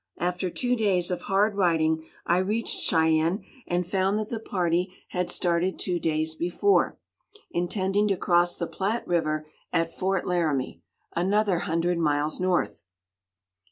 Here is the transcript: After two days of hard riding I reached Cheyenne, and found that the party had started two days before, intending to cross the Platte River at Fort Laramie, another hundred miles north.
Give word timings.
After 0.17 0.49
two 0.49 0.75
days 0.75 1.11
of 1.11 1.21
hard 1.29 1.53
riding 1.53 2.03
I 2.25 2.39
reached 2.39 2.79
Cheyenne, 2.79 3.43
and 3.67 3.85
found 3.85 4.17
that 4.17 4.29
the 4.29 4.39
party 4.39 4.91
had 5.09 5.29
started 5.29 5.77
two 5.77 5.99
days 5.99 6.33
before, 6.33 6.97
intending 7.51 8.07
to 8.07 8.17
cross 8.17 8.57
the 8.57 8.65
Platte 8.65 9.05
River 9.07 9.45
at 9.71 9.95
Fort 9.95 10.25
Laramie, 10.25 10.81
another 11.15 11.59
hundred 11.69 11.99
miles 11.99 12.39
north. 12.39 12.81